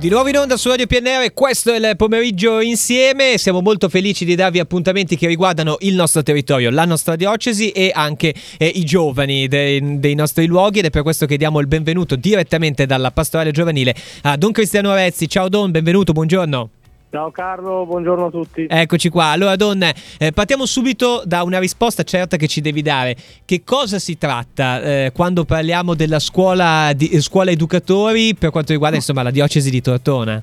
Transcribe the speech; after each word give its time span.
Di 0.00 0.08
nuovo 0.08 0.30
in 0.30 0.38
onda 0.38 0.56
su 0.56 0.70
Radio 0.70 0.86
PNR, 0.86 1.34
questo 1.34 1.74
è 1.74 1.76
il 1.76 1.94
pomeriggio 1.94 2.60
insieme, 2.60 3.36
siamo 3.36 3.60
molto 3.60 3.90
felici 3.90 4.24
di 4.24 4.34
darvi 4.34 4.58
appuntamenti 4.58 5.14
che 5.14 5.26
riguardano 5.26 5.76
il 5.80 5.94
nostro 5.94 6.22
territorio, 6.22 6.70
la 6.70 6.86
nostra 6.86 7.16
diocesi 7.16 7.68
e 7.68 7.92
anche 7.94 8.34
eh, 8.56 8.66
i 8.66 8.84
giovani 8.84 9.46
dei, 9.46 10.00
dei, 10.00 10.14
nostri 10.14 10.46
luoghi 10.46 10.78
ed 10.78 10.86
è 10.86 10.90
per 10.90 11.02
questo 11.02 11.26
che 11.26 11.36
diamo 11.36 11.60
il 11.60 11.66
benvenuto 11.66 12.16
direttamente 12.16 12.86
dalla 12.86 13.10
pastorale 13.10 13.50
giovanile 13.50 13.94
a 14.22 14.38
Don 14.38 14.52
Cristiano 14.52 14.90
Arezzi. 14.90 15.28
Ciao 15.28 15.50
Don, 15.50 15.70
benvenuto, 15.70 16.14
buongiorno. 16.14 16.79
Ciao 17.12 17.32
Carlo, 17.32 17.86
buongiorno 17.86 18.26
a 18.26 18.30
tutti. 18.30 18.66
Eccoci 18.70 19.08
qua. 19.08 19.26
Allora, 19.26 19.56
Don, 19.56 19.82
eh, 19.82 20.30
partiamo 20.32 20.64
subito 20.64 21.22
da 21.24 21.42
una 21.42 21.58
risposta 21.58 22.04
certa 22.04 22.36
che 22.36 22.46
ci 22.46 22.60
devi 22.60 22.82
dare. 22.82 23.16
Che 23.44 23.64
cosa 23.64 23.98
si 23.98 24.16
tratta 24.16 24.80
eh, 24.80 25.12
quando 25.12 25.44
parliamo 25.44 25.94
della 25.94 26.20
scuola, 26.20 26.92
di, 26.94 27.08
eh, 27.08 27.20
scuola 27.20 27.50
educatori 27.50 28.36
per 28.36 28.50
quanto 28.50 28.70
riguarda 28.70 28.96
insomma, 28.96 29.24
la 29.24 29.32
diocesi 29.32 29.70
di 29.70 29.80
Tortona? 29.80 30.40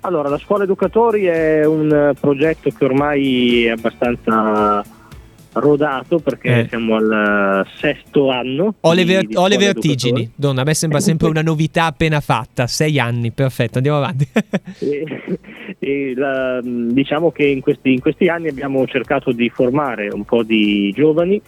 Allora, 0.00 0.30
la 0.30 0.38
scuola 0.38 0.64
educatori 0.64 1.26
è 1.26 1.66
un 1.66 2.14
progetto 2.18 2.70
che 2.70 2.84
ormai 2.86 3.64
è 3.64 3.70
abbastanza 3.70 4.82
rodato 5.52 6.18
perché 6.18 6.60
eh. 6.60 6.68
siamo 6.68 6.96
al 6.96 7.66
sesto 7.76 8.30
anno. 8.30 8.74
Ho 8.80 8.92
le, 8.92 9.04
ver- 9.04 9.36
ho 9.36 9.46
le 9.46 9.56
vertigini, 9.56 10.30
donna, 10.34 10.62
a 10.62 10.64
me 10.64 10.74
sembra 10.74 11.00
sempre 11.00 11.28
una 11.28 11.42
novità 11.42 11.86
appena 11.86 12.20
fatta, 12.20 12.66
sei 12.66 12.98
anni, 12.98 13.30
perfetto, 13.30 13.78
andiamo 13.78 13.98
avanti. 13.98 14.28
e, 14.80 15.38
e 15.78 16.14
la, 16.14 16.60
diciamo 16.62 17.30
che 17.30 17.44
in 17.44 17.60
questi, 17.60 17.92
in 17.92 18.00
questi 18.00 18.28
anni 18.28 18.48
abbiamo 18.48 18.86
cercato 18.86 19.32
di 19.32 19.48
formare 19.48 20.08
un 20.08 20.24
po' 20.24 20.42
di 20.42 20.92
giovani 20.94 21.40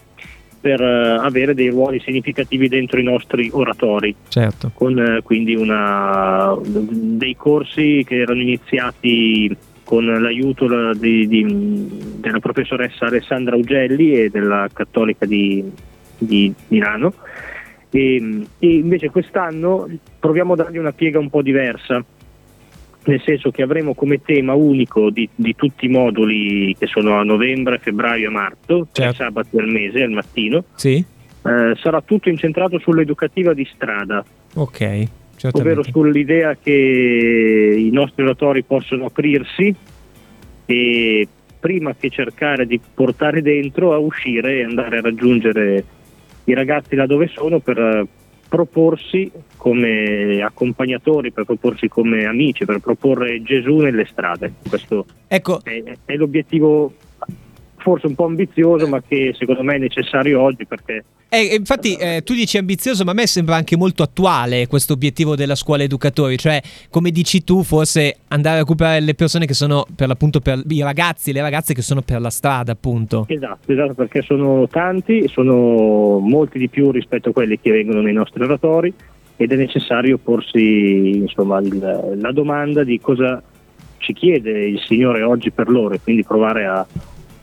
per 0.61 0.81
uh, 0.81 1.21
avere 1.21 1.55
dei 1.55 1.69
ruoli 1.71 2.01
significativi 2.01 2.69
dentro 2.69 3.01
i 3.01 3.03
nostri 3.03 3.49
oratori. 3.53 4.15
Certo. 4.29 4.71
Con 4.75 4.97
uh, 4.97 5.23
quindi 5.23 5.55
una, 5.55 6.55
dei 6.63 7.35
corsi 7.35 8.05
che 8.07 8.17
erano 8.17 8.43
iniziati 8.43 9.57
con 9.91 10.05
l'aiuto 10.05 10.95
di, 10.95 11.27
di, 11.27 12.15
della 12.21 12.39
professoressa 12.39 13.07
Alessandra 13.07 13.57
Ugelli 13.57 14.13
e 14.15 14.31
della 14.31 14.69
Cattolica 14.73 15.27
di, 15.27 15.69
di 16.17 16.55
Milano. 16.69 17.13
E, 17.91 18.47
e, 18.61 18.73
invece 18.73 19.11
quest'anno 19.11 19.89
proviamo 20.21 20.53
a 20.53 20.57
dargli 20.57 20.77
una 20.77 20.93
piega 20.93 21.19
un 21.19 21.29
po' 21.29 21.43
diversa, 21.43 22.05
nel 23.03 23.23
senso 23.25 23.51
che 23.51 23.63
avremo 23.63 23.95
come 23.95 24.23
tema 24.23 24.55
unico 24.55 25.11
di, 25.11 25.29
di 25.35 25.57
tutti 25.57 25.87
i 25.87 25.89
moduli 25.89 26.73
che 26.79 26.87
sono 26.87 27.19
a 27.19 27.25
novembre, 27.25 27.79
febbraio 27.79 28.29
e 28.29 28.33
marzo, 28.33 28.87
certo. 28.93 29.15
sabati 29.15 29.59
al 29.59 29.67
mese 29.67 30.05
al 30.05 30.13
mattino. 30.13 30.67
Sì. 30.77 31.05
Eh, 31.43 31.75
sarà 31.83 32.01
tutto 32.01 32.29
incentrato 32.29 32.79
sull'educativa 32.79 33.53
di 33.53 33.69
strada. 33.75 34.25
Ok 34.55 35.19
ovvero 35.53 35.83
sull'idea 35.83 36.57
che 36.57 36.71
i 37.79 37.91
nostri 37.91 38.23
oratori 38.23 38.63
possono 38.63 39.07
aprirsi 39.07 39.75
e 40.67 41.29
prima 41.59 41.95
che 41.95 42.11
cercare 42.11 42.67
di 42.67 42.81
portare 42.95 43.43
dentro 43.43 43.93
a 43.93 43.99
uscire 43.99 44.59
e 44.59 44.65
andare 44.65 44.99
a 44.99 45.01
raggiungere 45.03 45.85
i 46.45 46.55
ragazzi 46.55 46.95
là 46.95 47.07
dove 47.07 47.29
sono 47.29 47.61
per 47.61 48.07
proporsi 48.49 49.31
come 49.57 50.43
accompagnatori, 50.43 51.31
per 51.31 51.45
proporsi 51.45 51.87
come 51.87 52.25
amici, 52.25 52.65
per 52.65 52.81
proporre 52.81 53.43
Gesù 53.43 53.77
nelle 53.77 54.05
strade. 54.07 54.55
Questo 54.69 55.07
ecco. 55.29 55.61
è, 55.63 55.83
è 56.05 56.17
l'obiettivo 56.17 56.93
forse 57.81 58.07
un 58.07 58.15
po' 58.15 58.27
ambizioso, 58.27 58.87
ma 58.87 59.03
che 59.03 59.35
secondo 59.39 59.63
me 59.63 59.75
è 59.75 59.79
necessario 59.79 60.41
oggi 60.41 60.67
perché 60.67 61.05
eh, 61.33 61.55
infatti 61.55 61.95
eh, 61.95 62.23
tu 62.25 62.35
dici 62.35 62.59
ambizioso, 62.59 63.05
ma 63.05 63.13
a 63.13 63.15
me 63.15 63.25
sembra 63.29 63.55
anche 63.55 63.77
molto 63.77 64.03
attuale 64.03 64.67
questo 64.67 64.95
obiettivo 64.95 65.37
della 65.37 65.55
scuola 65.55 65.85
educatori, 65.85 66.37
cioè 66.37 66.61
come 66.91 67.13
dici 67.13 67.45
tu, 67.45 67.63
forse 67.63 68.17
andare 68.29 68.57
a 68.57 68.59
recuperare 68.61 68.99
le 68.99 69.15
persone 69.15 69.47
che 69.47 69.55
sono 69.55 69.87
per 69.95 70.09
l'appunto 70.09 70.41
per 70.41 70.61
i 70.69 70.83
ragazzi, 70.83 71.33
le 71.33 71.41
ragazze 71.41 71.73
che 71.73 71.83
sono 71.83 72.03
per 72.03 72.21
la 72.21 72.31
strada, 72.31 72.73
appunto. 72.73 73.27
Esatto, 73.29 73.71
esatto, 73.71 73.95
perché 73.95 74.23
sono 74.23 74.67
tanti, 74.67 75.29
sono 75.29 76.19
molti 76.19 76.59
di 76.59 76.69
più 76.69 76.91
rispetto 76.91 77.29
a 77.29 77.33
quelli 77.33 77.61
che 77.61 77.71
vengono 77.71 78.01
nei 78.01 78.13
nostri 78.13 78.43
oratori 78.43 78.93
ed 79.37 79.53
è 79.53 79.55
necessario 79.55 80.19
porsi 80.19 81.17
insomma, 81.17 81.61
il, 81.61 82.17
la 82.21 82.33
domanda 82.33 82.83
di 82.83 82.99
cosa 83.01 83.41
ci 83.99 84.13
chiede 84.15 84.67
il 84.67 84.81
Signore 84.81 85.23
oggi 85.23 85.53
per 85.53 85.69
loro 85.69 85.95
e 85.95 86.01
quindi 86.01 86.25
provare 86.25 86.67
a 86.67 86.85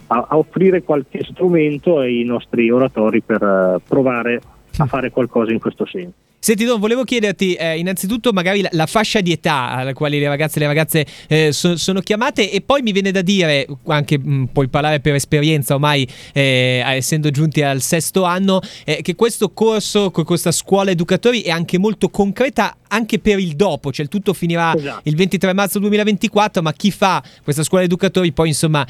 a, 0.07 0.25
a 0.29 0.38
offrire 0.38 0.84
qualche 0.84 1.23
strumento 1.23 2.00
ai 2.00 2.23
nostri 2.23 2.69
oratori 2.69 3.22
per 3.22 3.41
uh, 3.41 3.81
provare 3.88 4.41
a 4.78 4.85
fare 4.85 5.12
qualcosa 5.12 5.51
in 5.51 5.59
questo 5.59 5.85
senso. 5.85 6.25
Senti 6.40 6.66
Don, 6.66 6.80
volevo 6.80 7.03
chiederti 7.03 7.56
eh, 7.56 7.80
innanzitutto 7.80 8.31
magari 8.31 8.62
la, 8.62 8.70
la, 8.72 8.86
fascia 8.86 9.22
di 9.22 9.31
età 9.31 9.72
alla 9.72 9.94
quale 9.94 10.20
le 10.20 10.28
ragazze 10.28 10.58
e 10.58 10.62
le 10.62 10.68
ragazze 10.68 11.06
eh, 11.28 11.52
so, 11.52 11.75
sono 11.78 12.00
chiamate 12.00 12.52
e 12.52 12.62
poi 12.62 12.84
mi 12.84 12.92
viene 12.92 13.09
da 13.12 13.24
dire, 13.24 13.68
anche 13.88 14.20
mh, 14.20 14.31
mm, 14.31 14.44
puoi 14.53 14.68
parlare 14.68 15.00
per 15.00 15.16
esperienza 15.16 15.74
ormai 15.74 16.08
eh, 16.34 16.84
essendo 16.86 17.31
giunti 17.31 17.64
al 17.64 17.81
sesto 17.81 18.24
anno, 18.24 18.62
eh, 18.86 19.02
che 19.02 19.16
questo 19.16 19.50
corso, 19.50 20.12
questa 20.12 20.52
scuola 20.52 20.92
educatori 20.92 21.42
è 21.42 21.50
anche 21.50 21.80
molto 21.80 22.09
concreta 22.09 22.78
anche 22.88 23.18
per 23.18 23.40
il 23.40 23.56
dopo, 23.56 23.92
cioè 23.92 24.06
il 24.06 24.12
tutto 24.12 24.34
finirà 24.34 24.76
esatto. 24.76 25.02
il 25.09 25.16
23 25.16 25.53
marzo 25.53 25.80
2024, 25.80 26.62
ma 26.62 26.72
chi 26.72 26.92
fa 26.92 27.22
questa 27.44 27.64
scuola 27.64 27.84
educatori 27.84 28.31
poi 28.31 28.50
insomma 28.50 28.88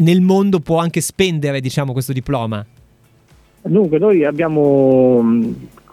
nel 0.00 0.20
mondo 0.20 0.60
può 0.60 0.78
anche 0.78 1.00
spendere 1.00 1.60
diciamo 1.60 1.92
questo 1.92 2.12
diploma. 2.12 2.64
Dunque 3.66 3.98
noi 3.98 4.24
abbiamo 4.24 5.22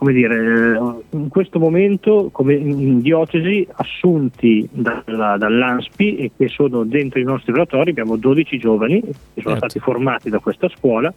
come 0.03 0.11
dire, 0.11 0.78
in 1.11 1.29
questo 1.29 1.59
momento 1.59 2.28
come 2.34 2.56
in 2.56 3.00
diocesi 3.00 3.66
assunti 3.75 4.67
dalla, 4.69 5.38
dall'ANSPI 5.38 6.17
e 6.17 6.31
che 6.35 6.50
sono 6.50 6.84
dentro 6.84 7.22
i 7.22 7.23
nostri 7.23 7.53
oratori, 7.53 7.91
abbiamo 7.91 8.17
12 8.17 8.57
giovani 8.57 9.00
che 9.00 9.13
sono 9.41 9.56
certo. 9.56 9.69
stati 9.69 9.79
formati 9.79 10.29
da 10.29 10.39
questa 10.39 10.67
scuola 10.67 11.13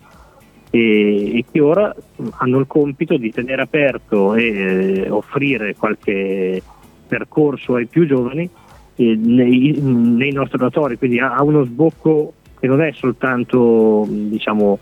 e, 0.70 1.38
e, 1.38 1.44
che 1.50 1.60
ora 1.60 1.92
hanno 2.38 2.58
il 2.58 2.68
compito 2.68 3.16
di 3.16 3.32
tenere 3.32 3.62
aperto 3.62 4.36
e 4.36 4.44
eh, 4.44 5.10
offrire 5.10 5.74
qualche 5.74 6.62
percorso 7.08 7.74
ai 7.74 7.86
più 7.86 8.06
giovani 8.06 8.48
eh, 8.94 9.16
nei, 9.16 9.80
nei, 9.80 10.30
nostri 10.30 10.58
oratori, 10.58 10.96
quindi 10.96 11.18
ha, 11.18 11.34
ha 11.34 11.42
uno 11.42 11.64
sbocco 11.64 12.34
che 12.60 12.68
non 12.68 12.80
è 12.80 12.92
soltanto 12.92 14.06
diciamo, 14.08 14.78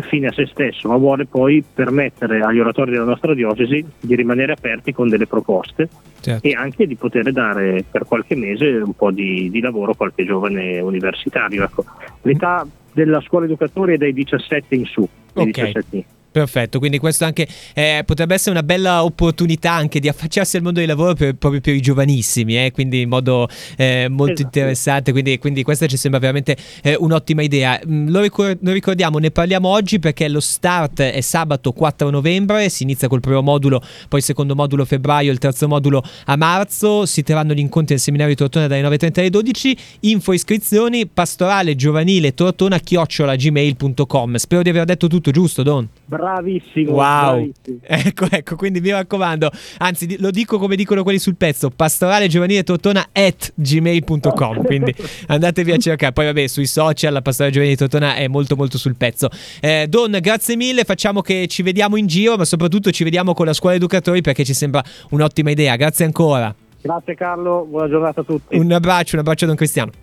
fine 0.00 0.28
a 0.28 0.32
se 0.32 0.46
stesso, 0.46 0.88
ma 0.88 0.96
vuole 0.96 1.26
poi 1.26 1.62
permettere 1.74 2.40
agli 2.40 2.58
oratori 2.58 2.90
della 2.90 3.04
nostra 3.04 3.34
diocesi 3.34 3.84
di 4.00 4.14
rimanere 4.14 4.52
aperti 4.52 4.92
con 4.92 5.08
delle 5.08 5.26
proposte 5.26 5.88
certo. 6.20 6.46
e 6.46 6.52
anche 6.52 6.86
di 6.86 6.96
poter 6.96 7.32
dare 7.32 7.84
per 7.90 8.04
qualche 8.04 8.34
mese 8.34 8.66
un 8.66 8.94
po' 8.94 9.10
di, 9.10 9.50
di 9.50 9.60
lavoro 9.60 9.92
a 9.92 9.96
qualche 9.96 10.24
giovane 10.24 10.80
universitario. 10.80 11.64
Ecco. 11.64 11.84
L'età 12.22 12.66
della 12.92 13.20
scuola 13.20 13.44
educatori 13.44 13.94
è 13.94 13.96
dai 13.96 14.12
17 14.12 14.74
in 14.74 14.84
su. 14.84 15.08
Okay. 15.32 15.52
17 15.52 16.04
Perfetto, 16.30 16.78
quindi 16.78 16.98
questo 16.98 17.24
anche 17.24 17.48
eh, 17.72 18.02
potrebbe 18.04 18.34
essere 18.34 18.50
una 18.50 18.62
bella 18.62 19.02
opportunità 19.02 19.72
anche 19.72 19.98
di 19.98 20.08
affacciarsi 20.08 20.56
al 20.58 20.62
mondo 20.62 20.78
del 20.78 20.88
lavoro 20.88 21.14
per, 21.14 21.34
proprio 21.34 21.62
per 21.62 21.74
i 21.74 21.80
giovanissimi, 21.80 22.62
eh, 22.64 22.70
quindi 22.70 23.00
in 23.00 23.08
modo 23.08 23.48
eh, 23.76 24.08
molto 24.10 24.34
esatto. 24.34 24.58
interessante, 24.58 25.12
quindi, 25.12 25.38
quindi, 25.38 25.62
questa 25.62 25.86
ci 25.86 25.96
sembra 25.96 26.20
veramente 26.20 26.54
eh, 26.82 26.96
un'ottima 26.98 27.42
idea. 27.42 27.80
Mm, 27.84 28.10
lo, 28.10 28.20
ricor- 28.20 28.58
lo, 28.60 28.72
ricordiamo, 28.72 29.18
ne 29.18 29.30
parliamo 29.30 29.68
oggi 29.68 29.98
perché 29.98 30.28
lo 30.28 30.40
start 30.40 31.00
è 31.00 31.20
sabato 31.22 31.72
4 31.72 32.10
novembre, 32.10 32.68
si 32.68 32.82
inizia 32.82 33.08
col 33.08 33.20
primo 33.20 33.40
modulo, 33.40 33.80
poi 34.08 34.18
il 34.18 34.24
secondo 34.24 34.54
modulo 34.54 34.82
a 34.82 34.86
febbraio, 34.86 35.32
il 35.32 35.38
terzo 35.38 35.66
modulo 35.66 36.02
a 36.26 36.36
marzo, 36.36 37.06
si 37.06 37.22
terranno 37.22 37.54
gli 37.54 37.58
incontri 37.58 37.94
al 37.94 38.00
seminario 38.00 38.34
di 38.34 38.38
Tortona 38.38 38.66
dalle 38.66 38.82
9.30 38.82 39.18
alle 39.20 39.30
12, 39.30 39.76
info 40.00 40.34
iscrizioni 40.34 41.06
pastorale 41.06 41.74
giovanile 41.74 42.34
tortona 42.34 42.78
chiocciola 42.78 43.34
gmail.com. 43.34 44.36
Spero 44.36 44.60
di 44.60 44.68
aver 44.68 44.84
detto 44.84 45.06
tutto 45.06 45.30
giusto, 45.30 45.62
Don. 45.62 45.88
Bravissimo. 46.18 46.92
Wow. 46.92 47.52
Bravissimo. 47.52 47.78
Ecco, 47.82 48.26
ecco, 48.28 48.56
quindi 48.56 48.80
mi 48.80 48.90
raccomando, 48.90 49.50
anzi 49.78 50.18
lo 50.18 50.30
dico 50.30 50.58
come 50.58 50.74
dicono 50.74 51.04
quelli 51.04 51.20
sul 51.20 51.36
pezzo, 51.36 51.70
pastorale 51.70 52.26
giovanile 52.26 52.64
tortona 52.64 53.08
at 53.12 53.52
gmail.com, 53.54 54.64
quindi 54.66 54.92
andatevi 55.28 55.72
a 55.72 55.76
cercare. 55.76 56.12
Poi 56.12 56.26
vabbè, 56.26 56.46
sui 56.48 56.66
social 56.66 57.12
la 57.12 57.22
pastorale 57.22 57.54
giovanile 57.54 57.76
tortona 57.76 58.16
è 58.16 58.26
molto 58.26 58.56
molto 58.56 58.78
sul 58.78 58.96
pezzo. 58.96 59.28
Eh, 59.60 59.86
Don, 59.88 60.16
grazie 60.20 60.56
mille, 60.56 60.82
facciamo 60.84 61.20
che 61.20 61.46
ci 61.46 61.62
vediamo 61.62 61.96
in 61.96 62.06
giro, 62.06 62.36
ma 62.36 62.44
soprattutto 62.44 62.90
ci 62.90 63.04
vediamo 63.04 63.32
con 63.34 63.46
la 63.46 63.52
scuola 63.52 63.76
educatori 63.76 64.20
perché 64.20 64.44
ci 64.44 64.54
sembra 64.54 64.82
un'ottima 65.10 65.50
idea. 65.50 65.76
Grazie 65.76 66.04
ancora. 66.04 66.52
Grazie 66.80 67.14
Carlo, 67.14 67.66
buona 67.68 67.88
giornata 67.88 68.20
a 68.20 68.24
tutti. 68.24 68.56
Un 68.56 68.70
abbraccio, 68.72 69.14
un 69.14 69.20
abbraccio 69.20 69.44
a 69.44 69.48
Don 69.48 69.56
Cristiano. 69.56 69.90